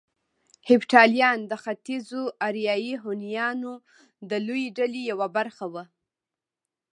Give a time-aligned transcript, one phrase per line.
[0.69, 3.73] هېپتاليان د ختيځو اریایي هونيانو
[4.29, 5.83] د لويې ډلې يوه برخه وو